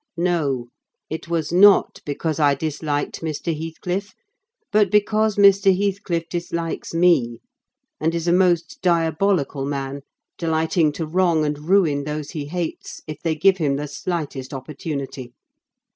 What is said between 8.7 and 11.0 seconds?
diabolical man, delighting